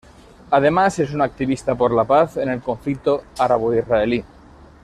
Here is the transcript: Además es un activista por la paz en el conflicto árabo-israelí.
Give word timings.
Además 0.49 0.97
es 0.97 1.13
un 1.13 1.21
activista 1.21 1.75
por 1.75 1.93
la 1.93 2.03
paz 2.05 2.37
en 2.37 2.49
el 2.49 2.59
conflicto 2.59 3.23
árabo-israelí. 3.37 4.25